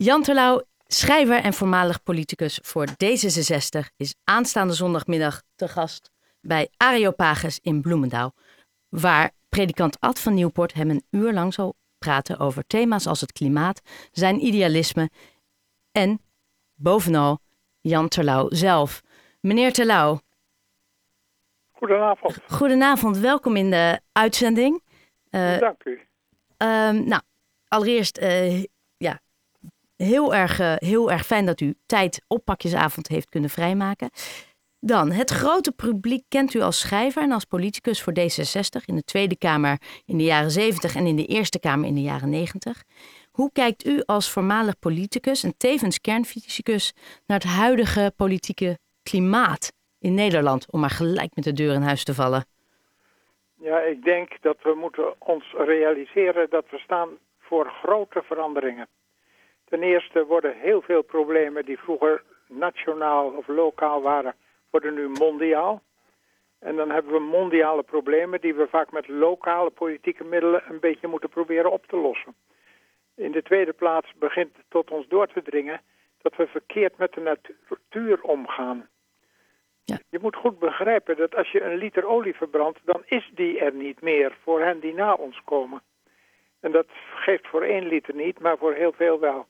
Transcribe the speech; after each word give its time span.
Jan 0.00 0.22
Terlouw, 0.22 0.62
schrijver 0.86 1.42
en 1.42 1.52
voormalig 1.52 2.02
politicus 2.02 2.58
voor 2.62 2.86
D66, 2.86 3.94
is 3.96 4.14
aanstaande 4.24 4.72
zondagmiddag 4.72 5.42
te 5.54 5.68
gast 5.68 6.10
bij 6.40 6.68
Areopagus 6.76 7.58
in 7.62 7.80
Bloemendaal, 7.80 8.34
waar 8.88 9.30
predikant 9.48 10.00
Ad 10.00 10.20
van 10.20 10.34
Nieuwpoort 10.34 10.74
hem 10.74 10.90
een 10.90 11.04
uur 11.10 11.32
lang 11.32 11.54
zal 11.54 11.76
praten 11.98 12.38
over 12.38 12.66
thema's 12.66 13.06
als 13.06 13.20
het 13.20 13.32
klimaat, 13.32 13.80
zijn 14.12 14.44
idealisme 14.44 15.10
en 15.92 16.20
bovenal 16.74 17.38
Jan 17.80 18.08
Terlouw 18.08 18.46
zelf. 18.50 19.02
Meneer 19.40 19.72
Terlouw. 19.72 20.20
Goedenavond. 21.70 22.38
Goedenavond, 22.46 23.18
welkom 23.18 23.56
in 23.56 23.70
de 23.70 24.00
uitzending. 24.12 24.82
Uh, 25.30 25.58
Dank 25.58 25.84
u. 25.84 26.00
Uh, 26.58 26.90
nou, 26.90 27.22
allereerst 27.68 28.18
uh, 28.18 28.62
ja, 28.62 28.66
heel, 30.04 30.34
erg, 30.34 30.60
uh, 30.60 30.74
heel 30.76 31.10
erg 31.10 31.26
fijn 31.26 31.46
dat 31.46 31.60
u 31.60 31.74
tijd 31.86 32.24
op 32.28 32.44
pakjesavond 32.44 33.08
heeft 33.08 33.28
kunnen 33.28 33.50
vrijmaken. 33.50 34.10
Dan, 34.80 35.10
het 35.10 35.30
grote 35.30 35.72
publiek 35.72 36.24
kent 36.28 36.54
u 36.54 36.60
als 36.60 36.80
schrijver 36.80 37.22
en 37.22 37.32
als 37.32 37.44
politicus 37.44 38.02
voor 38.02 38.12
D66 38.12 38.84
in 38.84 38.94
de 38.94 39.02
Tweede 39.04 39.38
Kamer 39.38 39.78
in 40.06 40.16
de 40.16 40.24
jaren 40.24 40.50
70 40.50 40.94
en 40.96 41.06
in 41.06 41.16
de 41.16 41.26
Eerste 41.26 41.60
Kamer 41.60 41.88
in 41.88 41.94
de 41.94 42.02
jaren 42.02 42.30
90. 42.30 42.82
Hoe 43.32 43.52
kijkt 43.52 43.86
u 43.86 44.02
als 44.06 44.32
voormalig 44.32 44.78
politicus 44.78 45.42
en 45.42 45.56
tevens 45.56 46.00
kernfysicus 46.00 46.94
naar 47.26 47.38
het 47.38 47.48
huidige 47.48 48.12
politieke 48.16 48.78
klimaat 49.02 49.72
in 49.98 50.14
Nederland, 50.14 50.72
om 50.72 50.80
maar 50.80 50.90
gelijk 50.90 51.34
met 51.34 51.44
de 51.44 51.52
deur 51.52 51.74
in 51.74 51.82
huis 51.82 52.04
te 52.04 52.14
vallen? 52.14 52.44
Ja, 53.54 53.78
ik 53.80 54.04
denk 54.04 54.28
dat 54.40 54.56
we 54.62 54.74
moeten 54.74 55.14
ons 55.18 55.54
realiseren 55.56 56.50
dat 56.50 56.64
we 56.70 56.78
staan 56.78 57.08
voor 57.38 57.70
grote 57.82 58.22
veranderingen. 58.22 58.88
Ten 59.68 59.82
eerste 59.82 60.26
worden 60.26 60.56
heel 60.56 60.82
veel 60.82 61.02
problemen 61.02 61.64
die 61.64 61.78
vroeger 61.78 62.22
nationaal 62.46 63.30
of 63.30 63.46
lokaal 63.46 64.02
waren, 64.02 64.34
worden 64.70 64.94
nu 64.94 65.08
mondiaal. 65.08 65.82
En 66.58 66.76
dan 66.76 66.90
hebben 66.90 67.12
we 67.12 67.18
mondiale 67.18 67.82
problemen 67.82 68.40
die 68.40 68.54
we 68.54 68.66
vaak 68.68 68.92
met 68.92 69.08
lokale 69.08 69.70
politieke 69.70 70.24
middelen 70.24 70.62
een 70.68 70.80
beetje 70.80 71.06
moeten 71.06 71.28
proberen 71.28 71.72
op 71.72 71.86
te 71.86 71.96
lossen. 71.96 72.34
In 73.14 73.32
de 73.32 73.42
tweede 73.42 73.72
plaats 73.72 74.12
begint 74.18 74.56
tot 74.68 74.90
ons 74.90 75.08
door 75.08 75.26
te 75.26 75.42
dringen 75.42 75.80
dat 76.22 76.36
we 76.36 76.46
verkeerd 76.46 76.96
met 76.96 77.12
de 77.12 77.20
natuur 77.20 78.22
omgaan. 78.22 78.88
Ja. 79.84 79.98
Je 80.10 80.18
moet 80.20 80.36
goed 80.36 80.58
begrijpen 80.58 81.16
dat 81.16 81.34
als 81.34 81.50
je 81.50 81.62
een 81.62 81.76
liter 81.76 82.06
olie 82.06 82.34
verbrandt, 82.34 82.78
dan 82.84 83.02
is 83.06 83.30
die 83.34 83.58
er 83.58 83.74
niet 83.74 84.00
meer 84.00 84.36
voor 84.42 84.60
hen 84.60 84.80
die 84.80 84.94
na 84.94 85.14
ons 85.14 85.40
komen. 85.44 85.82
En 86.60 86.72
dat 86.72 86.86
geeft 87.14 87.46
voor 87.48 87.62
één 87.62 87.86
liter 87.88 88.14
niet, 88.14 88.38
maar 88.38 88.58
voor 88.58 88.72
heel 88.72 88.92
veel 88.92 89.20
wel. 89.20 89.46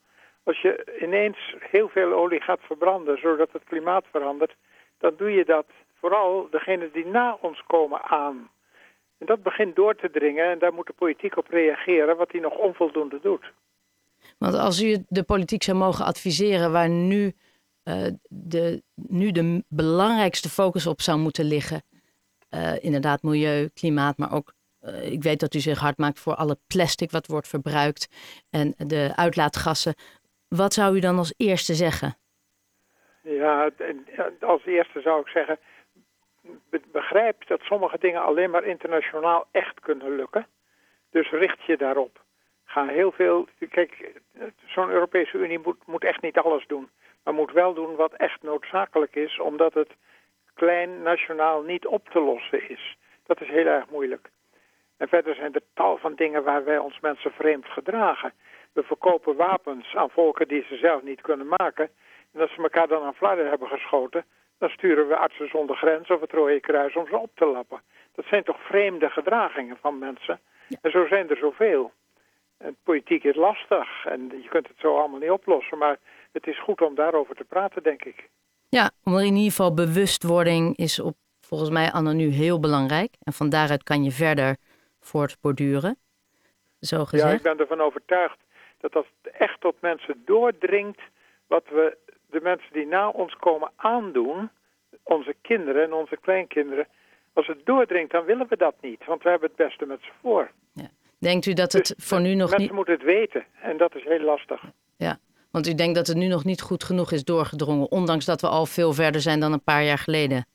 Als 0.48 0.60
je 0.60 0.98
ineens 1.00 1.54
heel 1.58 1.88
veel 1.88 2.12
olie 2.12 2.40
gaat 2.40 2.60
verbranden, 2.60 3.18
zodat 3.18 3.52
het 3.52 3.64
klimaat 3.64 4.04
verandert, 4.10 4.54
dan 4.98 5.14
doe 5.16 5.30
je 5.30 5.44
dat 5.44 5.66
vooral 6.00 6.48
degenen 6.50 6.92
die 6.92 7.06
na 7.06 7.38
ons 7.40 7.62
komen 7.66 8.02
aan. 8.02 8.50
En 9.18 9.26
dat 9.26 9.42
begint 9.42 9.76
door 9.76 9.94
te 9.94 10.10
dringen 10.10 10.50
en 10.50 10.58
daar 10.58 10.72
moet 10.72 10.86
de 10.86 10.92
politiek 10.92 11.36
op 11.36 11.48
reageren, 11.48 12.16
wat 12.16 12.32
hij 12.32 12.40
nog 12.40 12.56
onvoldoende 12.56 13.18
doet. 13.22 13.52
Want 14.38 14.54
als 14.54 14.82
u 14.82 15.04
de 15.08 15.22
politiek 15.22 15.62
zou 15.62 15.76
mogen 15.76 16.04
adviseren 16.04 16.72
waar 16.72 16.88
nu, 16.88 17.32
uh, 17.84 18.06
de, 18.28 18.82
nu 18.94 19.30
de 19.30 19.64
belangrijkste 19.68 20.48
focus 20.48 20.86
op 20.86 21.00
zou 21.00 21.18
moeten 21.18 21.44
liggen, 21.44 21.82
uh, 22.50 22.84
inderdaad 22.84 23.22
milieu, 23.22 23.68
klimaat, 23.74 24.18
maar 24.18 24.32
ook 24.32 24.52
uh, 24.82 25.12
ik 25.12 25.22
weet 25.22 25.40
dat 25.40 25.54
u 25.54 25.60
zich 25.60 25.78
hard 25.78 25.98
maakt 25.98 26.20
voor 26.20 26.34
alle 26.34 26.58
plastic 26.66 27.10
wat 27.10 27.26
wordt 27.26 27.48
verbruikt 27.48 28.08
en 28.50 28.74
de 28.76 29.12
uitlaatgassen. 29.14 29.94
Wat 30.48 30.72
zou 30.72 30.96
u 30.96 31.00
dan 31.00 31.18
als 31.18 31.34
eerste 31.36 31.74
zeggen? 31.74 32.16
Ja, 33.22 33.70
als 34.40 34.64
eerste 34.64 35.00
zou 35.00 35.20
ik 35.20 35.28
zeggen, 35.28 35.58
begrijp 36.92 37.46
dat 37.46 37.60
sommige 37.60 37.98
dingen 37.98 38.22
alleen 38.22 38.50
maar 38.50 38.64
internationaal 38.64 39.46
echt 39.50 39.80
kunnen 39.80 40.16
lukken. 40.16 40.46
Dus 41.10 41.30
richt 41.30 41.62
je 41.64 41.76
daarop. 41.76 42.20
Ga 42.64 42.86
heel 42.86 43.12
veel. 43.12 43.48
Kijk, 43.70 44.12
zo'n 44.66 44.90
Europese 44.90 45.38
Unie 45.38 45.58
moet, 45.58 45.86
moet 45.86 46.04
echt 46.04 46.22
niet 46.22 46.38
alles 46.38 46.66
doen. 46.66 46.88
Maar 47.24 47.34
moet 47.34 47.52
wel 47.52 47.74
doen 47.74 47.96
wat 47.96 48.12
echt 48.12 48.42
noodzakelijk 48.42 49.16
is, 49.16 49.38
omdat 49.38 49.74
het 49.74 49.90
klein 50.54 51.02
nationaal 51.02 51.62
niet 51.62 51.86
op 51.86 52.08
te 52.08 52.20
lossen 52.20 52.68
is. 52.70 52.96
Dat 53.26 53.40
is 53.40 53.48
heel 53.48 53.66
erg 53.66 53.90
moeilijk. 53.90 54.30
En 54.96 55.08
verder 55.08 55.34
zijn 55.34 55.54
er 55.54 55.62
tal 55.74 55.96
van 55.96 56.14
dingen 56.14 56.44
waar 56.44 56.64
wij 56.64 56.78
ons 56.78 57.00
mensen 57.00 57.30
vreemd 57.30 57.66
gedragen. 57.66 58.32
We 58.72 58.82
verkopen 58.82 59.36
wapens 59.36 59.94
aan 59.94 60.10
volken 60.10 60.48
die 60.48 60.64
ze 60.68 60.76
zelf 60.76 61.02
niet 61.02 61.20
kunnen 61.20 61.46
maken. 61.58 61.90
En 62.32 62.40
als 62.40 62.54
ze 62.54 62.62
elkaar 62.62 62.88
dan 62.88 63.02
aan 63.02 63.14
flarden 63.14 63.48
hebben 63.48 63.68
geschoten, 63.68 64.24
dan 64.58 64.68
sturen 64.68 65.08
we 65.08 65.16
artsen 65.16 65.48
zonder 65.48 65.76
grens 65.76 66.10
of 66.10 66.20
het 66.20 66.32
Rode 66.32 66.60
Kruis 66.60 66.96
om 66.96 67.06
ze 67.06 67.16
op 67.16 67.30
te 67.34 67.46
lappen. 67.46 67.80
Dat 68.14 68.24
zijn 68.24 68.44
toch 68.44 68.60
vreemde 68.60 69.08
gedragingen 69.08 69.76
van 69.80 69.98
mensen. 69.98 70.40
En 70.80 70.90
zo 70.90 71.06
zijn 71.06 71.30
er 71.30 71.36
zoveel. 71.36 71.92
En 72.58 72.76
politiek 72.82 73.24
is 73.24 73.36
lastig 73.36 74.04
en 74.04 74.20
je 74.42 74.48
kunt 74.48 74.68
het 74.68 74.76
zo 74.78 74.98
allemaal 74.98 75.20
niet 75.20 75.30
oplossen, 75.30 75.78
maar 75.78 75.98
het 76.32 76.46
is 76.46 76.62
goed 76.62 76.80
om 76.80 76.94
daarover 76.94 77.34
te 77.34 77.44
praten, 77.44 77.82
denk 77.82 78.04
ik. 78.04 78.28
Ja, 78.68 78.90
omdat 79.04 79.20
in 79.22 79.34
ieder 79.34 79.50
geval 79.50 79.74
bewustwording 79.74 80.76
is 80.76 81.00
op, 81.00 81.14
volgens 81.40 81.70
mij 81.70 81.90
anno 81.92 82.12
nu 82.12 82.28
heel 82.28 82.60
belangrijk. 82.60 83.14
En 83.22 83.32
van 83.32 83.48
daaruit 83.48 83.82
kan 83.82 84.04
je 84.04 84.10
verder 84.10 84.56
voortborduren, 85.00 85.98
zo 86.80 87.04
gezegd. 87.04 87.30
Ja, 87.30 87.36
ik 87.36 87.42
ben 87.42 87.58
ervan 87.58 87.80
overtuigd 87.80 88.38
dat 88.80 88.96
als 88.96 89.06
het 89.22 89.32
echt 89.34 89.60
tot 89.60 89.80
mensen 89.80 90.22
doordringt 90.24 91.00
wat 91.46 91.64
we 91.68 91.96
de 92.30 92.40
mensen 92.40 92.72
die 92.72 92.86
na 92.86 93.08
ons 93.08 93.34
komen 93.34 93.70
aandoen, 93.76 94.50
onze 95.02 95.34
kinderen 95.42 95.82
en 95.82 95.92
onze 95.92 96.16
kleinkinderen, 96.16 96.86
als 97.32 97.46
het 97.46 97.66
doordringt, 97.66 98.12
dan 98.12 98.24
willen 98.24 98.46
we 98.48 98.56
dat 98.56 98.74
niet, 98.80 99.04
want 99.04 99.22
we 99.22 99.28
hebben 99.28 99.48
het 99.48 99.66
beste 99.66 99.86
met 99.86 99.98
ze 100.02 100.10
voor. 100.20 100.50
Ja. 100.72 100.88
Denkt 101.18 101.46
u 101.46 101.52
dat 101.52 101.72
het 101.72 101.86
dus 101.96 102.06
voor 102.06 102.20
nu 102.20 102.34
nog 102.34 102.38
mensen 102.38 102.58
niet... 102.60 102.72
Mensen 102.72 102.74
moeten 102.74 102.94
het 102.94 103.02
weten 103.02 103.44
en 103.62 103.76
dat 103.76 103.94
is 103.94 104.04
heel 104.04 104.20
lastig. 104.20 104.62
Ja, 104.96 105.18
want 105.50 105.66
u 105.68 105.74
denkt 105.74 105.94
dat 105.94 106.06
het 106.06 106.16
nu 106.16 106.26
nog 106.26 106.44
niet 106.44 106.60
goed 106.60 106.84
genoeg 106.84 107.12
is 107.12 107.24
doorgedrongen, 107.24 107.90
ondanks 107.90 108.24
dat 108.24 108.40
we 108.40 108.48
al 108.48 108.66
veel 108.66 108.92
verder 108.92 109.20
zijn 109.20 109.40
dan 109.40 109.52
een 109.52 109.64
paar 109.64 109.84
jaar 109.84 109.98
geleden. 109.98 110.46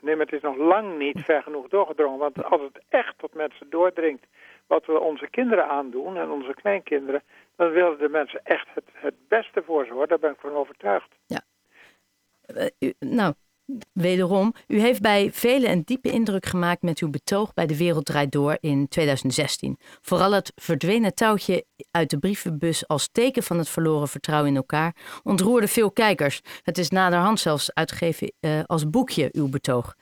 Nee, 0.00 0.16
maar 0.16 0.24
het 0.24 0.34
is 0.34 0.42
nog 0.42 0.56
lang 0.56 0.98
niet 0.98 1.20
ver 1.20 1.42
genoeg 1.42 1.68
doorgedrongen. 1.68 2.18
Want 2.18 2.44
als 2.44 2.60
het 2.60 2.82
echt 2.88 3.18
tot 3.18 3.34
mensen 3.34 3.70
doordringt 3.70 4.26
wat 4.70 4.86
we 4.86 5.00
onze 5.00 5.28
kinderen 5.30 5.68
aandoen 5.68 6.16
en 6.16 6.30
onze 6.30 6.54
kleinkinderen, 6.54 7.22
dan 7.56 7.70
willen 7.70 7.98
de 7.98 8.08
mensen 8.08 8.40
echt 8.44 8.66
het, 8.74 8.84
het 8.92 9.14
beste 9.28 9.62
voor 9.62 9.86
ze 9.86 9.92
hoor. 9.92 10.06
Daar 10.06 10.18
ben 10.18 10.30
ik 10.30 10.40
van 10.40 10.54
overtuigd. 10.54 11.08
Ja. 11.26 11.40
Uh, 12.78 12.92
nou, 12.98 13.34
wederom, 13.92 14.52
u 14.66 14.80
heeft 14.80 15.00
bij 15.00 15.32
velen 15.32 15.70
een 15.70 15.82
diepe 15.84 16.10
indruk 16.10 16.46
gemaakt 16.46 16.82
met 16.82 16.98
uw 16.98 17.10
betoog 17.10 17.54
bij 17.54 17.66
De 17.66 17.76
Wereld 17.76 18.04
Draait 18.04 18.32
Door 18.32 18.56
in 18.60 18.88
2016. 18.88 19.76
Vooral 20.00 20.32
het 20.32 20.52
verdwenen 20.54 21.14
touwtje 21.14 21.64
uit 21.90 22.10
de 22.10 22.18
brievenbus 22.18 22.88
als 22.88 23.08
teken 23.08 23.42
van 23.42 23.58
het 23.58 23.68
verloren 23.68 24.08
vertrouwen 24.08 24.50
in 24.50 24.56
elkaar 24.56 24.96
ontroerde 25.22 25.68
veel 25.68 25.92
kijkers. 25.92 26.40
Het 26.62 26.78
is 26.78 26.90
naderhand 26.90 27.40
zelfs 27.40 27.74
uitgegeven 27.74 28.32
uh, 28.40 28.60
als 28.66 28.90
boekje, 28.90 29.28
uw 29.32 29.48
betoog. 29.48 29.94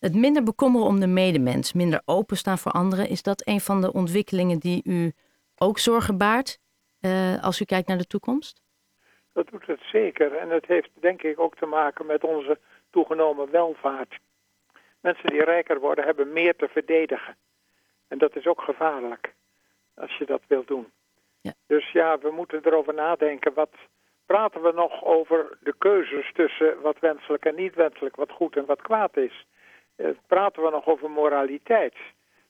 Het 0.00 0.14
minder 0.14 0.42
bekommeren 0.42 0.86
om 0.86 1.00
de 1.00 1.06
medemens, 1.06 1.72
minder 1.72 2.02
openstaan 2.04 2.58
voor 2.58 2.72
anderen, 2.72 3.08
is 3.08 3.22
dat 3.22 3.46
een 3.46 3.60
van 3.60 3.80
de 3.80 3.92
ontwikkelingen 3.92 4.58
die 4.58 4.80
u 4.84 5.12
ook 5.56 5.78
zorgen 5.78 6.18
baart 6.18 6.58
uh, 7.00 7.42
als 7.42 7.60
u 7.60 7.64
kijkt 7.64 7.88
naar 7.88 7.98
de 7.98 8.06
toekomst? 8.06 8.62
Dat 9.32 9.48
doet 9.48 9.66
het 9.66 9.80
zeker. 9.92 10.36
En 10.36 10.50
het 10.50 10.66
heeft 10.66 10.90
denk 11.00 11.22
ik 11.22 11.40
ook 11.40 11.56
te 11.56 11.66
maken 11.66 12.06
met 12.06 12.24
onze 12.24 12.58
toegenomen 12.90 13.50
welvaart. 13.50 14.18
Mensen 15.00 15.26
die 15.26 15.44
rijker 15.44 15.80
worden 15.80 16.04
hebben 16.04 16.32
meer 16.32 16.56
te 16.56 16.68
verdedigen. 16.68 17.36
En 18.08 18.18
dat 18.18 18.36
is 18.36 18.46
ook 18.46 18.60
gevaarlijk 18.60 19.34
als 19.94 20.16
je 20.16 20.26
dat 20.26 20.42
wilt 20.46 20.66
doen. 20.66 20.86
Ja. 21.40 21.52
Dus 21.66 21.92
ja, 21.92 22.18
we 22.18 22.30
moeten 22.30 22.60
erover 22.64 22.94
nadenken. 22.94 23.54
Wat 23.54 23.74
praten 24.26 24.62
we 24.62 24.72
nog 24.72 25.04
over 25.04 25.58
de 25.60 25.74
keuzes 25.78 26.32
tussen 26.32 26.80
wat 26.80 26.98
wenselijk 26.98 27.44
en 27.44 27.54
niet 27.54 27.74
wenselijk, 27.74 28.16
wat 28.16 28.30
goed 28.30 28.56
en 28.56 28.66
wat 28.66 28.82
kwaad 28.82 29.16
is? 29.16 29.46
Eh, 30.00 30.10
praten 30.26 30.62
we 30.62 30.70
nog 30.70 30.86
over 30.86 31.10
moraliteit? 31.10 31.94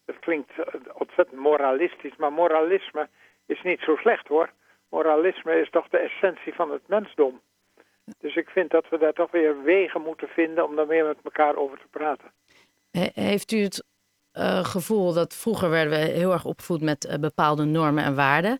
Dat 0.04 0.18
klinkt 0.18 0.50
eh, 0.50 0.80
ontzettend 0.92 1.40
moralistisch, 1.40 2.16
maar 2.16 2.32
moralisme 2.32 3.08
is 3.46 3.62
niet 3.62 3.80
zo 3.80 3.96
slecht 3.96 4.28
hoor. 4.28 4.50
Moralisme 4.88 5.60
is 5.60 5.70
toch 5.70 5.88
de 5.88 5.98
essentie 5.98 6.54
van 6.54 6.70
het 6.70 6.82
mensdom. 6.86 7.40
Dus 8.18 8.36
ik 8.36 8.48
vind 8.48 8.70
dat 8.70 8.88
we 8.88 8.98
daar 8.98 9.12
toch 9.12 9.30
weer 9.30 9.62
wegen 9.62 10.02
moeten 10.02 10.28
vinden 10.28 10.64
om 10.64 10.76
daar 10.76 10.86
meer 10.86 11.04
met 11.04 11.18
elkaar 11.22 11.56
over 11.56 11.78
te 11.78 11.86
praten. 11.90 12.32
Heeft 13.14 13.52
u 13.52 13.58
het 13.58 13.84
uh, 14.32 14.64
gevoel 14.64 15.12
dat 15.12 15.34
vroeger 15.34 15.70
werden 15.70 15.98
we 15.98 16.04
heel 16.04 16.32
erg 16.32 16.44
opgevoed 16.44 16.80
met 16.80 17.16
bepaalde 17.20 17.64
normen 17.64 18.04
en 18.04 18.14
waarden. 18.14 18.58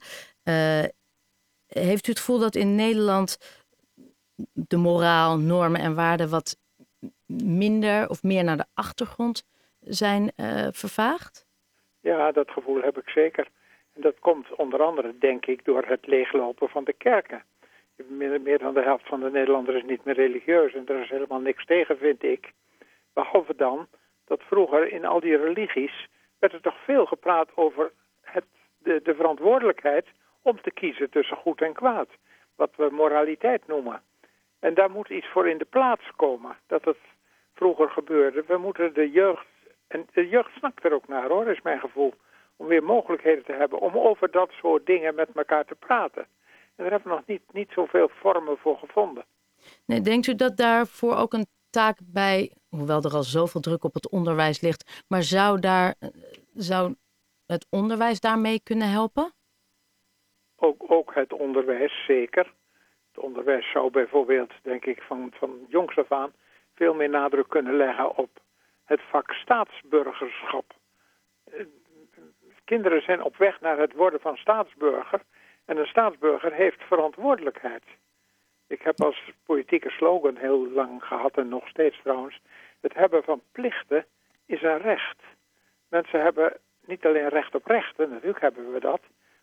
Heeft 1.67 2.07
u 2.07 2.11
het 2.11 2.19
gevoel 2.19 2.39
dat 2.39 2.55
in 2.55 2.75
Nederland 2.75 3.39
de 4.53 4.77
moraal, 4.77 5.39
normen 5.39 5.81
en 5.81 5.95
waarden 5.95 6.29
wat 6.29 6.60
minder 7.45 8.09
of 8.09 8.23
meer 8.23 8.45
naar 8.45 8.57
de 8.57 8.67
achtergrond 8.75 9.49
zijn 9.81 10.33
vervaagd? 10.73 11.47
Ja, 12.01 12.33
dat 12.33 12.51
gevoel 12.51 12.83
heb 12.83 12.99
ik 12.99 13.09
zeker. 13.09 13.49
En 13.95 14.01
dat 14.01 14.19
komt 14.19 14.55
onder 14.55 14.83
andere, 14.83 15.19
denk 15.19 15.47
ik, 15.47 15.65
door 15.65 15.85
het 15.87 16.07
leeglopen 16.07 16.69
van 16.69 16.85
de 16.85 16.93
kerken. 16.93 17.43
Meer, 18.09 18.59
dan 18.59 18.75
de 18.75 18.83
helft 18.83 19.07
van 19.07 19.21
de 19.21 19.31
Nederlanders 19.31 19.77
is 19.77 19.89
niet 19.89 20.05
meer 20.05 20.15
religieus 20.15 20.75
en 20.75 20.87
er 20.87 21.03
is 21.03 21.09
helemaal 21.09 21.41
niks 21.41 21.65
tegen, 21.65 21.99
vind 21.99 22.23
ik. 22.23 22.53
Behalve 23.13 23.55
dan 23.57 23.87
dat 24.25 24.43
vroeger 24.43 24.93
in 24.93 25.05
al 25.05 25.21
die 25.21 25.37
religies 25.37 26.09
werd 26.39 26.53
er 26.53 26.61
toch 26.61 26.85
veel 26.85 27.07
gepraat 27.07 27.57
over 27.57 27.93
het, 28.21 28.45
de, 28.79 29.01
de 29.03 29.15
verantwoordelijkheid 29.15 30.07
om 30.43 30.61
te 30.61 30.73
kiezen 30.73 31.11
tussen 31.11 31.37
goed 31.37 31.61
en 31.61 31.73
kwaad. 31.73 32.09
Wat 32.57 32.71
we 32.77 32.89
moraliteit 32.91 33.67
noemen. 33.67 34.03
En 34.59 34.75
daar 34.75 34.91
moet 34.91 35.09
iets 35.09 35.27
voor 35.27 35.49
in 35.49 35.59
de 35.59 35.65
plaats 35.65 36.11
komen. 36.17 36.57
Dat 36.67 36.85
het 36.85 36.99
vroeger 37.61 37.91
gebeurde. 37.91 38.45
We 38.47 38.57
moeten 38.57 38.95
de 38.95 39.11
jeugd, 39.11 39.47
en 39.87 40.07
de 40.13 40.29
jeugd 40.29 40.51
snakt 40.57 40.85
er 40.85 40.93
ook 40.93 41.09
naar 41.09 41.29
hoor, 41.29 41.47
is 41.49 41.63
mijn 41.63 41.81
gevoel. 41.81 42.15
Om 42.57 42.67
weer 42.67 42.85
mogelijkheden 42.85 43.45
te 43.45 43.53
hebben 43.53 43.79
om 43.81 43.99
over 43.99 44.31
dat 44.31 44.51
soort 44.51 44.87
dingen 44.87 45.15
met 45.15 45.29
elkaar 45.35 45.65
te 45.65 45.75
praten. 45.75 46.23
En 46.77 46.85
daar 46.85 46.91
hebben 46.91 47.11
we 47.11 47.17
nog 47.17 47.27
niet, 47.27 47.43
niet 47.53 47.71
zoveel 47.71 48.09
vormen 48.09 48.57
voor 48.59 48.79
gevonden. 48.79 49.25
Nee, 49.87 50.01
denkt 50.01 50.27
u 50.27 50.35
dat 50.35 50.57
daarvoor 50.57 51.17
ook 51.17 51.33
een 51.33 51.47
taak 51.71 51.99
bij, 52.05 52.53
hoewel 52.69 53.03
er 53.03 53.15
al 53.15 53.23
zoveel 53.23 53.61
druk 53.61 53.85
op 53.85 53.95
het 53.95 54.11
onderwijs 54.11 54.61
ligt, 54.61 55.05
maar 55.09 55.23
zou, 55.23 55.61
daar, 55.61 55.95
zou 56.55 56.95
het 57.47 57.67
onderwijs 57.71 58.21
daarmee 58.21 58.61
kunnen 58.63 58.91
helpen? 58.91 59.33
Ook, 60.57 60.91
ook 60.91 61.15
het 61.15 61.33
onderwijs, 61.33 62.05
zeker. 62.07 62.53
Het 63.13 63.25
onderwijs 63.25 63.71
zou 63.71 63.91
bijvoorbeeld, 63.91 64.53
denk 64.63 64.85
ik, 64.85 65.01
van, 65.03 65.31
van 65.33 65.51
jongs 65.69 65.99
af 65.99 66.13
aan 66.13 66.33
veel 66.81 66.95
meer 66.95 67.09
nadruk 67.09 67.49
kunnen 67.49 67.77
leggen 67.77 68.17
op 68.17 68.31
het 68.85 69.01
vak 69.11 69.33
staatsburgerschap. 69.33 70.65
Eh, 71.45 71.65
kinderen 72.65 73.03
zijn 73.03 73.23
op 73.23 73.37
weg 73.37 73.61
naar 73.61 73.79
het 73.79 73.93
worden 73.93 74.21
van 74.21 74.37
staatsburger 74.37 75.21
en 75.65 75.77
een 75.77 75.87
staatsburger 75.87 76.53
heeft 76.53 76.83
verantwoordelijkheid. 76.83 77.83
Ik 78.67 78.83
heb 78.83 79.01
als 79.01 79.33
politieke 79.45 79.91
slogan 79.91 80.37
heel 80.37 80.71
lang 80.71 81.05
gehad 81.05 81.37
en 81.37 81.49
nog 81.49 81.69
steeds 81.69 82.01
trouwens, 82.03 82.41
het 82.81 82.95
hebben 82.95 83.23
van 83.23 83.43
plichten 83.53 84.07
is 84.47 84.63
een 84.63 84.79
recht. 84.79 85.19
Mensen 85.89 86.23
hebben 86.23 86.57
niet 86.85 87.07
alleen 87.07 87.29
recht 87.29 87.55
op 87.55 87.67
rechten, 87.67 88.11
natuurlijk 88.11 88.41
hebben 88.41 88.73
we 88.73 88.81
dat, 88.81 89.01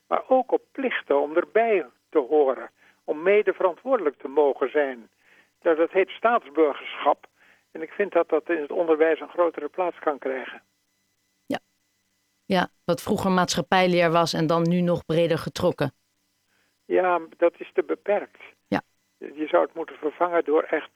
maar 0.07 0.23
ook 0.27 0.51
op 0.51 0.61
plichten 0.71 1.21
om 1.21 1.35
erbij 1.35 1.85
te 2.09 2.19
horen, 2.19 2.69
om 3.03 3.21
mede 3.21 3.53
verantwoordelijk 3.53 4.17
te 4.17 4.27
mogen 4.27 4.69
zijn. 4.69 5.09
Nou, 5.61 5.75
dat 5.75 5.91
heet 5.91 6.09
staatsburgerschap 6.09 7.27
en 7.71 7.81
ik 7.81 7.91
vind 7.91 8.11
dat 8.11 8.29
dat 8.29 8.49
in 8.49 8.61
het 8.61 8.71
onderwijs 8.71 9.19
een 9.19 9.29
grotere 9.29 9.67
plaats 9.69 9.99
kan 9.99 10.19
krijgen. 10.19 10.61
Ja, 11.45 11.59
ja 12.45 12.69
wat 12.85 13.01
vroeger 13.01 13.31
maatschappijleer 13.31 14.11
was 14.11 14.33
en 14.33 14.47
dan 14.47 14.61
nu 14.69 14.81
nog 14.81 15.05
breder 15.05 15.37
getrokken. 15.37 15.91
Ja, 16.85 17.21
dat 17.37 17.53
is 17.57 17.71
te 17.73 17.83
beperkt. 17.83 18.41
Ja. 18.67 18.81
Je 19.17 19.47
zou 19.47 19.65
het 19.65 19.73
moeten 19.73 19.95
vervangen 19.95 20.43
door 20.43 20.63
echt 20.63 20.89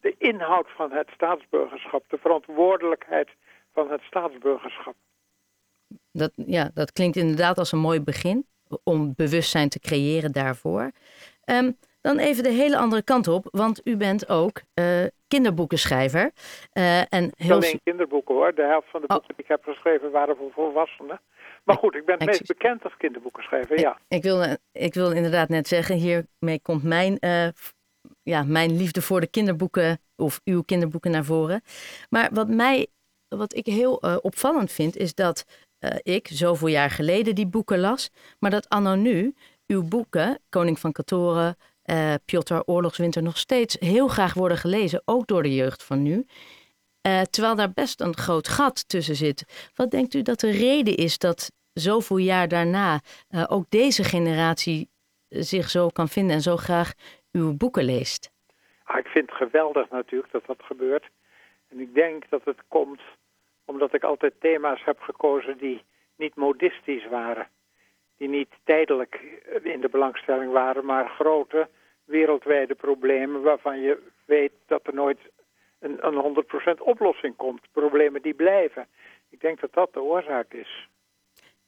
de 0.00 0.14
inhoud 0.18 0.66
van 0.76 0.92
het 0.92 1.08
staatsburgerschap, 1.14 2.04
de 2.08 2.18
verantwoordelijkheid 2.18 3.28
van 3.72 3.90
het 3.90 4.00
staatsburgerschap. 4.00 4.94
Dat, 6.12 6.32
ja, 6.34 6.70
dat 6.74 6.92
klinkt 6.92 7.16
inderdaad 7.16 7.58
als 7.58 7.72
een 7.72 7.78
mooi 7.78 8.00
begin 8.00 8.46
om 8.82 9.14
bewustzijn 9.16 9.68
te 9.68 9.80
creëren 9.80 10.32
daarvoor. 10.32 10.90
Um, 11.44 11.76
dan 12.00 12.18
even 12.18 12.42
de 12.42 12.50
hele 12.50 12.76
andere 12.76 13.02
kant 13.02 13.28
op, 13.28 13.48
want 13.50 13.80
u 13.84 13.96
bent 13.96 14.28
ook 14.28 14.62
uh, 14.74 15.04
kinderboekenschrijver. 15.28 16.30
Uh, 16.72 17.12
en 17.12 17.30
heel... 17.36 17.54
Alleen 17.54 17.80
kinderboeken 17.84 18.34
hoor. 18.34 18.54
De 18.54 18.62
helft 18.62 18.90
van 18.90 19.00
de 19.00 19.06
oh. 19.06 19.16
boeken 19.16 19.34
die 19.34 19.44
ik 19.44 19.50
heb 19.50 19.64
geschreven 19.64 20.10
waren 20.10 20.36
voor 20.36 20.50
volwassenen. 20.52 21.20
Maar 21.64 21.76
goed, 21.76 21.94
ik 21.94 22.04
ben 22.04 22.18
het 22.18 22.26
meest 22.26 22.46
bekend 22.46 22.84
als 22.84 22.96
kinderboekenschrijver, 22.96 23.80
ja. 23.80 23.98
Ik, 24.08 24.22
wil, 24.22 24.56
ik 24.72 24.94
wil 24.94 25.10
inderdaad 25.10 25.48
net 25.48 25.68
zeggen, 25.68 25.96
hiermee 25.96 26.60
komt 26.62 26.82
mijn, 26.82 27.16
uh, 27.20 27.48
ja, 28.22 28.42
mijn 28.42 28.76
liefde 28.76 29.02
voor 29.02 29.20
de 29.20 29.26
kinderboeken 29.26 30.00
of 30.16 30.40
uw 30.44 30.62
kinderboeken 30.62 31.10
naar 31.10 31.24
voren. 31.24 31.62
Maar 32.08 32.28
wat, 32.32 32.48
mij, 32.48 32.86
wat 33.28 33.54
ik 33.54 33.66
heel 33.66 33.94
opvallend 34.22 34.72
vind, 34.72 34.96
is 34.96 35.14
dat 35.14 35.44
ik 36.02 36.28
zoveel 36.32 36.68
jaar 36.68 36.90
geleden 36.90 37.34
die 37.34 37.46
boeken 37.46 37.78
las, 37.78 38.10
maar 38.38 38.50
dat 38.50 38.68
anno 38.68 38.94
nu 38.94 39.34
uw 39.66 39.82
boeken, 39.82 40.38
Koning 40.48 40.78
van 40.78 40.92
Katoren, 40.92 41.56
uh, 41.90 42.14
Piotr 42.24 42.60
Oorlogswinter 42.64 43.22
nog 43.22 43.36
steeds 43.36 43.76
heel 43.78 44.08
graag 44.08 44.34
worden 44.34 44.56
gelezen, 44.56 45.02
ook 45.04 45.26
door 45.26 45.42
de 45.42 45.54
jeugd 45.54 45.84
van 45.84 46.02
nu. 46.02 46.24
Uh, 47.06 47.20
terwijl 47.20 47.54
daar 47.54 47.72
best 47.72 48.00
een 48.00 48.16
groot 48.16 48.48
gat 48.48 48.88
tussen 48.88 49.14
zit. 49.14 49.70
Wat 49.74 49.90
denkt 49.90 50.14
u 50.14 50.22
dat 50.22 50.40
de 50.40 50.50
reden 50.50 50.96
is 50.96 51.18
dat 51.18 51.52
zoveel 51.72 52.16
jaar 52.16 52.48
daarna 52.48 53.00
uh, 53.30 53.44
ook 53.48 53.70
deze 53.70 54.04
generatie 54.04 54.88
zich 55.28 55.68
zo 55.68 55.88
kan 55.88 56.08
vinden 56.08 56.34
en 56.36 56.42
zo 56.42 56.56
graag 56.56 56.92
uw 57.32 57.56
boeken 57.56 57.84
leest? 57.84 58.30
Ah, 58.84 58.98
ik 58.98 59.06
vind 59.06 59.28
het 59.28 59.36
geweldig 59.36 59.90
natuurlijk 59.90 60.32
dat 60.32 60.46
dat 60.46 60.62
gebeurt. 60.62 61.08
En 61.68 61.80
ik 61.80 61.94
denk 61.94 62.24
dat 62.28 62.44
het 62.44 62.58
komt 62.68 63.00
omdat 63.64 63.94
ik 63.94 64.02
altijd 64.02 64.32
thema's 64.40 64.84
heb 64.84 65.00
gekozen 65.00 65.58
die 65.58 65.84
niet 66.16 66.34
modistisch 66.34 67.08
waren. 67.08 67.48
Die 68.16 68.28
niet 68.28 68.50
tijdelijk 68.64 69.14
in 69.62 69.80
de 69.80 69.88
belangstelling 69.88 70.52
waren, 70.52 70.84
maar 70.84 71.08
grote, 71.08 71.68
wereldwijde 72.10 72.74
problemen 72.74 73.42
waarvan 73.42 73.80
je 73.80 73.98
weet 74.24 74.52
dat 74.66 74.86
er 74.86 74.94
nooit 74.94 75.18
een, 75.78 76.06
een 76.06 76.44
100% 76.76 76.78
oplossing 76.78 77.36
komt. 77.36 77.60
Problemen 77.72 78.22
die 78.22 78.34
blijven. 78.34 78.86
Ik 79.30 79.40
denk 79.40 79.60
dat 79.60 79.72
dat 79.72 79.92
de 79.92 80.02
oorzaak 80.02 80.52
is. 80.52 80.88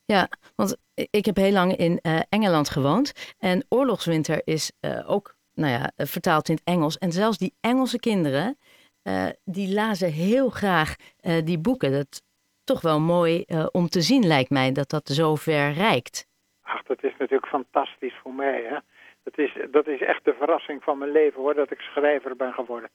Ja, 0.05 0.29
want 0.57 0.77
ik 1.11 1.25
heb 1.25 1.37
heel 1.37 1.53
lang 1.53 1.77
in 1.77 1.99
uh, 2.03 2.21
Engeland 2.29 2.69
gewoond. 2.71 3.35
En 3.39 3.65
Oorlogswinter 3.69 4.41
is 4.45 4.73
uh, 4.81 5.11
ook 5.11 5.35
nou 5.55 5.73
ja, 5.73 5.91
vertaald 5.97 6.49
in 6.49 6.55
het 6.55 6.65
Engels. 6.65 6.99
En 6.99 7.13
zelfs 7.13 7.39
die 7.39 7.55
Engelse 7.61 7.99
kinderen, 7.99 8.59
uh, 9.03 9.27
die 9.45 9.75
lazen 9.75 10.13
heel 10.13 10.49
graag 10.49 10.97
die 11.45 11.59
boeken. 11.59 11.93
Dat 11.93 12.23
toch 12.65 12.81
wel 12.81 13.01
mooi 13.01 13.45
om 13.71 13.89
te 13.89 14.01
zien, 14.01 14.27
lijkt 14.27 14.51
mij, 14.51 14.73
dat 14.73 14.91
dat 14.91 15.09
zo 15.09 15.35
ver 15.35 15.73
reikt. 15.73 16.27
Ach, 16.63 16.83
dat 16.83 17.03
is 17.03 17.15
natuurlijk 17.19 17.47
fantastisch 17.47 18.15
voor 18.23 18.35
mij. 18.35 18.63
Hè? 18.63 18.79
Dat 19.23 19.39
is, 19.39 19.57
dat 19.71 19.87
is 19.87 20.01
echt 20.01 20.25
de 20.25 20.35
verrassing 20.35 20.83
van 20.83 20.99
mijn 20.99 21.11
leven 21.11 21.41
hoor, 21.41 21.55
dat 21.55 21.71
ik 21.71 21.81
schrijver 21.81 22.37
ben 22.37 22.53
geworden. 22.53 22.91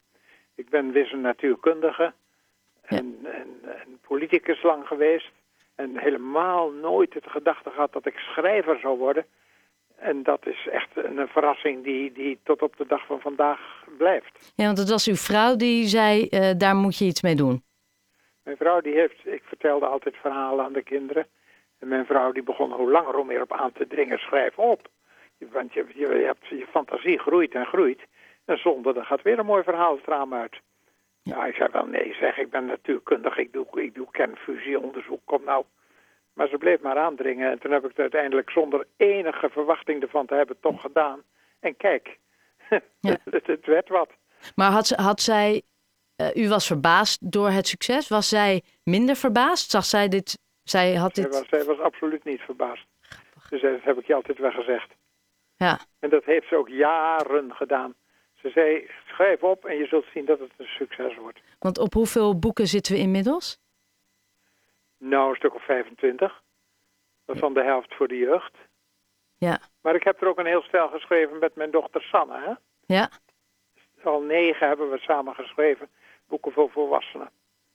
Ik 0.56 0.70
ben 0.70 0.92
wiskundige 0.92 1.28
natuurkundige 1.28 2.14
en, 2.82 3.20
en, 3.24 3.48
en, 3.64 4.00
politicus 4.08 4.64
lang 4.64 4.88
geweest. 4.88 5.32
En 5.76 5.98
helemaal 5.98 6.72
nooit 6.72 7.14
het 7.14 7.28
gedachte 7.28 7.70
gehad 7.70 7.94
dat 7.94 8.06
ik 8.06 8.18
schrijver 8.18 8.80
zou 8.80 8.98
worden. 8.98 9.26
En 9.96 10.24
dat 10.24 10.46
is 10.46 10.68
echt 10.72 10.90
een 10.94 11.28
verrassing 11.28 11.84
die, 11.84 12.12
die 12.12 12.40
tot 12.44 12.62
op 12.62 12.78
de 12.78 12.86
dag 12.88 13.06
van 13.06 13.20
vandaag 13.20 13.86
blijft. 13.98 14.54
Ja, 14.56 14.66
want 14.66 14.78
het 14.78 14.90
was 14.90 15.08
uw 15.08 15.16
vrouw 15.16 15.56
die 15.56 15.88
zei, 15.88 16.28
uh, 16.30 16.52
daar 16.58 16.76
moet 16.76 16.98
je 16.98 17.06
iets 17.06 17.22
mee 17.22 17.36
doen. 17.36 17.64
Mijn 18.44 18.58
vrouw 18.58 18.82
die 18.82 18.94
heeft, 18.94 19.26
ik 19.26 19.44
vertelde 19.44 19.86
altijd 19.86 20.16
verhalen 20.16 20.66
aan 20.66 20.74
de 20.74 20.84
kinderen. 20.84 21.28
En 21.80 21.88
mijn 21.88 22.06
vrouw 22.06 22.32
die 22.32 22.44
begon 22.44 22.72
hoe 22.72 22.92
langer 22.92 23.16
hoe 23.16 23.26
meer 23.26 23.42
op 23.42 23.54
aan 23.54 23.72
te 23.72 23.88
dringen, 23.88 24.18
schrijf 24.18 24.58
op. 24.58 24.90
Want 25.40 25.74
je, 25.74 25.86
je, 25.96 26.06
hebt, 26.06 26.48
je 26.48 26.68
fantasie 26.72 27.20
groeit 27.20 27.54
en 27.54 27.66
groeit. 27.66 28.02
En 28.46 28.58
zonder, 28.58 28.98
er 28.98 29.06
gaat 29.06 29.22
weer 29.22 29.40
een 29.40 29.46
mooi 29.46 29.64
verhaal 29.64 29.96
het 29.96 30.06
raam 30.06 30.34
uit. 30.34 30.60
Ja, 31.22 31.46
ik 31.46 31.56
zei 31.56 31.70
wel 31.72 31.86
nee 31.86 32.14
zeg, 32.14 32.38
ik 32.38 32.50
ben 32.50 32.66
natuurkundig, 32.66 33.38
ik 33.38 33.54
doe, 33.54 33.66
ik 33.72 33.96
doe 33.96 34.08
kernfusieonderzoek, 34.12 35.22
kom 35.26 35.44
nou. 35.44 35.66
Maar 36.34 36.48
ze 36.48 36.58
bleef 36.58 36.82
maar 36.82 36.98
aandringen 36.98 37.52
en 37.52 37.60
toen 37.60 37.72
heb 37.72 37.84
ik 37.84 37.90
het 37.90 38.00
uiteindelijk 38.00 38.50
zonder 38.50 38.88
enige 38.98 39.50
verwachting 39.50 40.02
ervan 40.02 40.26
te 40.26 40.34
hebben 40.34 40.60
toch 40.60 40.82
gedaan. 40.82 41.22
En 41.60 41.78
kijk, 41.78 42.18
ja. 43.00 43.18
het, 43.24 43.48
het, 43.48 43.66
werd 43.66 43.90
wat. 43.90 44.10
Maar 44.56 44.72
had, 44.72 44.90
had 44.90 45.22
zij, 45.22 45.62
uh, 46.22 46.46
u 46.46 46.50
was 46.50 46.68
verbaasd 46.68 47.32
door 47.32 47.50
het 47.50 47.68
succes, 47.68 48.08
was 48.08 48.30
zij 48.30 48.62
minder 48.84 49.16
verbaasd? 49.16 49.72
Zag 49.72 49.86
zij 49.86 50.08
dit, 50.08 50.40
zij 50.64 50.96
had 50.96 51.16
zij 51.16 51.24
dit... 51.24 51.34
Was, 51.34 51.50
zij 51.50 51.64
was 51.64 51.80
absoluut 51.80 52.24
niet 52.24 52.42
verbaasd. 52.42 52.86
Dus 53.50 53.62
dat 53.62 53.82
heb 53.82 54.00
ik 54.00 54.08
je 54.08 54.14
altijd 54.14 54.38
wel 54.38 54.52
gezegd. 54.52 54.92
Ja. 55.58 55.80
En 56.00 56.10
dat 56.10 56.24
heeft 56.24 56.48
ze 56.48 56.56
ook 56.56 56.70
jaren 56.70 57.56
gedaan. 57.56 57.96
Ze 58.36 58.50
zei, 58.50 58.90
schrijf 59.08 59.44
op 59.44 59.66
en 59.66 59.78
je 59.78 59.86
zult 59.86 60.06
zien 60.14 60.26
dat 60.26 60.40
het 60.40 60.52
een 60.58 60.66
succes 60.66 61.16
wordt. 61.16 61.40
Want 61.60 61.78
op 61.78 61.94
hoeveel 61.94 62.40
boeken 62.40 62.68
zitten 62.68 62.94
we 62.94 63.00
inmiddels? 63.00 63.60
Nou, 64.98 65.30
een 65.30 65.36
stuk 65.36 65.56
of 65.56 65.64
25. 65.64 66.42
Van 67.28 67.54
de 67.54 67.64
helft 67.64 67.94
voor 67.96 68.08
de 68.08 68.18
jeugd. 68.18 68.56
Ja. 69.38 69.60
Maar 69.82 69.96
ik 69.96 70.04
heb 70.04 70.22
er 70.22 70.28
ook 70.28 70.40
een 70.40 70.46
heel 70.46 70.62
stel 70.62 70.88
geschreven 70.90 71.40
met 71.40 71.56
mijn 71.56 71.72
dochter 71.72 72.02
Sanne. 72.02 72.40
Hè? 72.40 72.54
Ja. 72.96 73.10
Al 74.04 74.22
negen 74.22 74.68
hebben 74.68 74.90
we 74.90 74.98
samen 74.98 75.34
geschreven. 75.36 75.90
Boeken 76.28 76.52
voor 76.52 76.70
volwassenen. 76.72 77.30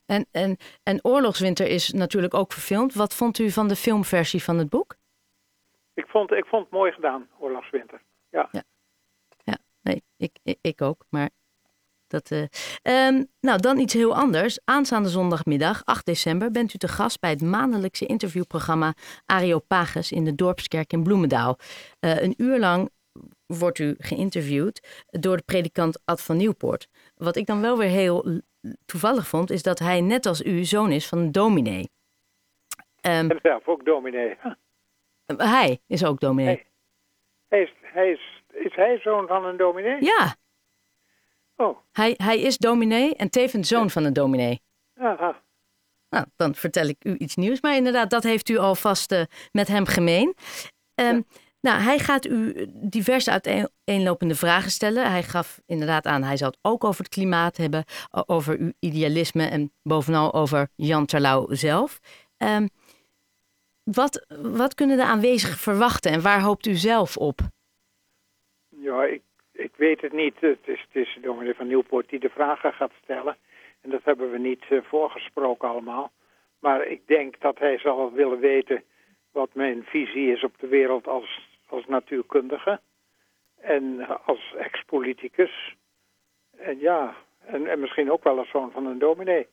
En, 0.07 0.27
en, 0.31 0.57
en 0.83 1.05
Oorlogswinter 1.05 1.67
is 1.67 1.93
natuurlijk 1.93 2.35
ook 2.35 2.53
verfilmd. 2.53 2.95
Wat 2.95 3.15
vond 3.15 3.39
u 3.39 3.51
van 3.51 3.69
de 3.69 3.77
filmversie 3.77 4.43
van 4.43 4.59
het 4.59 4.69
boek? 4.69 4.97
Ik 6.13 6.19
vond, 6.19 6.33
ik 6.33 6.47
vond 6.47 6.63
het 6.63 6.73
mooi 6.73 6.93
gedaan, 6.93 7.29
Oorlogswinter. 7.39 8.03
Ja. 8.31 8.49
ja. 8.51 8.63
Ja, 9.45 9.57
nee, 9.83 10.03
ik, 10.17 10.39
ik, 10.43 10.59
ik 10.61 10.83
ook. 10.83 11.05
Maar 11.11 11.31
dat, 12.07 12.31
uh... 12.31 13.09
um, 13.09 13.27
nou, 13.41 13.61
dan 13.61 13.79
iets 13.79 13.95
heel 13.95 14.15
anders. 14.15 14.61
Aanstaande 14.65 15.09
zondagmiddag, 15.09 15.85
8 15.85 16.07
december, 16.07 16.51
bent 16.51 16.75
u 16.75 16.79
te 16.79 16.89
gast 16.89 17.21
bij 17.21 17.31
het 17.31 17.43
maandelijkse 17.43 18.07
interviewprogramma 18.07 18.95
Areopagus 19.27 20.13
in 20.13 20.25
de 20.25 20.35
Dorpskerk 20.35 20.93
in 20.93 21.03
Bloemendaal. 21.03 21.57
Uh, 22.01 22.23
een 22.23 22.35
uur 22.37 22.59
lang 22.59 22.91
wordt 23.47 23.79
u 23.79 23.95
geïnterviewd 23.99 25.07
door 25.07 25.37
de 25.37 25.43
predikant 25.43 26.03
Ad 26.05 26.23
van 26.23 26.37
Nieuwpoort. 26.37 26.89
Wat 27.15 27.37
ik 27.37 27.47
dan 27.47 27.61
wel 27.61 27.79
weer 27.79 27.89
heel 27.89 28.41
toevallig 28.87 29.27
vond, 29.27 29.51
is 29.51 29.63
dat 29.63 29.79
hij 29.79 30.01
net 30.01 30.27
als 30.27 30.43
u 30.43 30.65
zoon 30.65 30.91
is 30.91 31.09
van 31.09 31.19
een 31.19 31.33
dominee. 31.33 31.91
Um, 33.07 33.31
en 33.31 33.39
zelf 33.43 33.69
ook 33.69 33.85
dominee. 33.85 34.37
Hij 35.37 35.81
is 35.87 36.05
ook 36.05 36.21
dominee. 36.21 36.67
Hij, 37.49 37.63
is, 37.63 37.73
hij 37.81 38.11
is, 38.11 38.43
is 38.53 38.75
hij 38.75 38.99
zoon 38.99 39.27
van 39.27 39.45
een 39.45 39.57
dominee? 39.57 40.05
Ja. 40.05 40.35
Oh. 41.57 41.79
Hij, 41.93 42.15
hij 42.17 42.41
is 42.41 42.59
dominee 42.59 43.17
en 43.17 43.31
tevens 43.31 43.69
zoon 43.69 43.91
van 43.91 44.05
een 44.05 44.13
dominee. 44.13 44.63
Aha. 44.97 45.41
Nou, 46.11 46.25
dan 46.37 46.55
vertel 46.55 46.87
ik 46.87 47.05
u 47.05 47.17
iets 47.19 47.35
nieuws. 47.35 47.61
Maar 47.61 47.77
inderdaad, 47.77 48.11
dat 48.11 48.23
heeft 48.23 48.49
u 48.49 48.57
alvast 48.57 49.13
uh, 49.13 49.23
met 49.53 49.69
hem 49.69 49.87
gemeen. 49.87 50.35
Um, 50.95 51.27
Nou, 51.63 51.81
hij 51.81 51.99
gaat 51.99 52.27
u 52.27 52.67
diverse 52.69 53.31
uiteenlopende 53.31 54.35
vragen 54.35 54.71
stellen. 54.71 55.11
Hij 55.11 55.23
gaf 55.23 55.61
inderdaad 55.67 56.07
aan, 56.07 56.23
hij 56.23 56.37
zal 56.37 56.49
het 56.49 56.59
ook 56.63 56.85
over 56.85 57.05
het 57.05 57.15
klimaat 57.15 57.57
hebben, 57.57 57.85
over 58.27 58.59
uw 58.59 58.73
idealisme 58.79 59.47
en 59.47 59.73
bovenal 59.83 60.33
over 60.35 60.69
Jan 60.75 61.07
Terlouw 61.07 61.47
zelf. 61.49 61.99
Um, 62.39 62.69
wat, 63.85 64.27
wat 64.43 64.75
kunnen 64.75 64.97
de 64.97 65.05
aanwezigen 65.05 65.59
verwachten 65.59 66.13
en 66.13 66.23
waar 66.23 66.41
hoopt 66.41 66.67
u 66.67 66.75
zelf 66.75 67.17
op? 67.17 67.41
Ja, 68.69 69.05
ik, 69.05 69.23
ik 69.53 69.73
weet 69.77 70.01
het 70.01 70.13
niet. 70.13 70.35
Het 70.41 70.59
is, 70.65 70.87
het 70.93 71.03
is 71.03 71.19
dominee 71.23 71.55
van 71.55 71.67
Nieuwpoort 71.67 72.09
die 72.09 72.21
de 72.21 72.31
vragen 72.31 72.73
gaat 72.73 72.93
stellen. 73.03 73.37
En 73.81 73.91
dat 73.91 74.05
hebben 74.05 74.31
we 74.31 74.39
niet 74.39 74.65
uh, 74.71 74.83
voorgesproken 74.83 75.69
allemaal. 75.69 76.13
Maar 76.59 76.87
ik 76.87 77.07
denk 77.07 77.41
dat 77.41 77.59
hij 77.59 77.79
zal 77.79 78.13
willen 78.13 78.39
weten 78.39 78.83
wat 79.33 79.49
mijn 79.53 79.83
visie 79.85 80.33
is 80.33 80.45
op 80.45 80.55
de 80.59 80.67
wereld 80.67 81.07
als 81.07 81.51
als 81.73 81.87
natuurkundige 81.87 82.81
en 83.61 84.07
als 84.25 84.55
ex-politicus. 84.59 85.77
En 86.57 86.79
ja, 86.79 87.17
en, 87.47 87.67
en 87.67 87.81
misschien 87.81 88.13
ook 88.13 88.25
wel 88.25 88.39
als 88.39 88.51
zoon 88.51 88.71
van 88.71 88.87
een 88.87 88.99
dominee. 88.99 89.47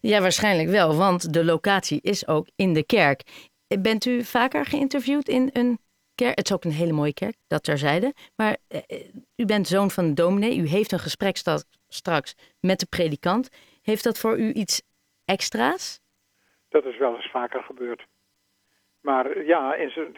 Ja, 0.00 0.20
waarschijnlijk 0.20 0.68
wel, 0.68 0.96
want 0.96 1.32
de 1.32 1.44
locatie 1.44 2.00
is 2.02 2.28
ook 2.28 2.46
in 2.56 2.72
de 2.72 2.86
kerk. 2.86 3.22
Bent 3.68 4.04
u 4.04 4.24
vaker 4.24 4.64
geïnterviewd 4.64 5.28
in 5.28 5.50
een 5.52 5.78
kerk? 6.14 6.36
Het 6.36 6.44
is 6.44 6.54
ook 6.54 6.64
een 6.64 6.70
hele 6.70 6.92
mooie 6.92 7.14
kerk, 7.14 7.36
dat 7.46 7.62
terzijde. 7.62 8.12
Maar 8.36 8.56
eh, 8.68 8.80
u 9.36 9.44
bent 9.44 9.66
zoon 9.66 9.90
van 9.90 10.04
een 10.04 10.14
dominee. 10.14 10.58
U 10.58 10.68
heeft 10.68 10.92
een 10.92 10.98
gesprek 10.98 11.36
straks 11.88 12.34
met 12.60 12.80
de 12.80 12.86
predikant. 12.86 13.48
Heeft 13.82 14.04
dat 14.04 14.18
voor 14.18 14.38
u 14.38 14.52
iets 14.52 14.82
extra's? 15.24 16.00
Dat 16.68 16.84
is 16.84 16.98
wel 16.98 17.14
eens 17.14 17.30
vaker 17.30 17.62
gebeurd. 17.62 18.06
Maar 19.00 19.44
ja, 19.44 19.74
in 19.74 19.90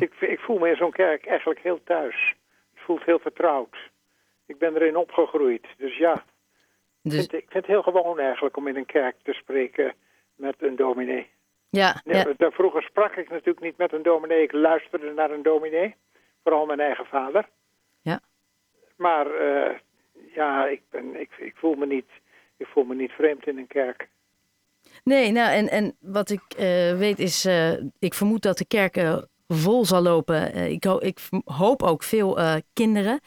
ik, 0.00 0.14
ik 0.20 0.40
voel 0.40 0.58
me 0.58 0.68
in 0.68 0.76
zo'n 0.76 0.92
kerk 0.92 1.26
eigenlijk 1.26 1.60
heel 1.60 1.82
thuis. 1.84 2.34
Het 2.74 2.82
voelt 2.82 3.04
heel 3.04 3.18
vertrouwd. 3.18 3.76
Ik 4.46 4.58
ben 4.58 4.74
erin 4.74 4.96
opgegroeid, 4.96 5.66
dus 5.76 5.96
ja. 5.96 6.24
Dus... 7.02 7.24
Ik, 7.24 7.30
vind, 7.30 7.42
ik 7.42 7.50
vind 7.50 7.66
het 7.66 7.66
heel 7.66 7.82
gewoon 7.82 8.18
eigenlijk 8.18 8.56
om 8.56 8.68
in 8.68 8.76
een 8.76 8.86
kerk 8.86 9.16
te 9.22 9.32
spreken 9.32 9.94
met 10.34 10.54
een 10.58 10.76
dominee. 10.76 11.30
Ja, 11.80 12.00
ja. 12.04 12.34
Vroeger 12.38 12.82
sprak 12.82 13.16
ik 13.16 13.30
natuurlijk 13.30 13.60
niet 13.60 13.76
met 13.76 13.92
een 13.92 14.02
dominee. 14.02 14.42
Ik 14.42 14.52
luisterde 14.52 15.12
naar 15.12 15.30
een 15.30 15.42
dominee. 15.42 15.94
Vooral 16.42 16.66
mijn 16.66 16.80
eigen 16.80 17.06
vader. 17.06 17.48
Ja. 18.00 18.20
Maar 18.96 19.26
uh, 19.26 19.78
ja, 20.34 20.66
ik, 20.66 20.82
ben, 20.90 21.20
ik, 21.20 21.30
ik, 21.38 21.56
voel 21.56 21.74
me 21.74 21.86
niet, 21.86 22.08
ik 22.56 22.66
voel 22.66 22.84
me 22.84 22.94
niet 22.94 23.10
vreemd 23.10 23.46
in 23.46 23.58
een 23.58 23.66
kerk. 23.66 24.08
Nee, 25.04 25.30
nou 25.30 25.50
en, 25.52 25.68
en 25.68 25.96
wat 26.00 26.30
ik 26.30 26.42
uh, 26.58 26.98
weet 26.98 27.18
is, 27.18 27.46
uh, 27.46 27.72
ik 27.98 28.14
vermoed 28.14 28.42
dat 28.42 28.58
de 28.58 28.66
kerken 28.66 29.28
vol 29.48 29.84
zal 29.84 30.02
lopen. 30.02 30.54
Ik, 30.54 30.84
ho 30.84 30.98
ik, 30.98 31.18
hoop 31.44 31.82
ook 31.82 32.02
veel 32.02 32.38
kinderen. 32.72 33.20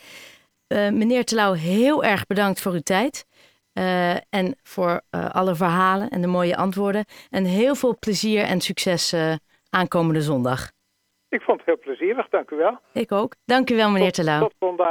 Meneer 0.68 1.26
Telau, 1.26 1.58
heel 1.58 2.04
erg 2.04 2.26
bedankt 2.26 2.62
voor 2.62 2.72
uw 2.72 2.80
tijd. 2.84 3.26
En 4.30 4.56
voor 4.64 5.02
alle 5.32 5.56
verhalen 5.56 6.10
en 6.10 6.22
de 6.22 6.28
mooie 6.28 6.58
antwoorden. 6.58 7.06
En 7.30 7.46
heel 7.46 7.76
veel 7.76 7.98
plezier 8.00 8.44
en 8.44 8.62
succes 8.62 9.16
aankomende 9.70 10.22
zondag. 10.22 10.72
Ik 11.30 11.42
vond 11.42 11.58
het 11.58 11.66
heel 11.66 11.80
plezierig, 11.80 12.30
dank 12.30 12.52
u 12.52 12.56
wel. 12.56 12.80
Ik 12.94 13.12
ook. 13.12 13.36
Dank 13.46 13.70
u 13.70 13.76
wel, 13.76 13.90
meneer 13.90 14.12
Telau. 14.12 14.40
Tot 14.40 14.54
zondag. 14.60 14.88